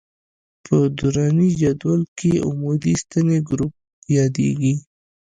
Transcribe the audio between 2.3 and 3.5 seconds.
عمودي ستنې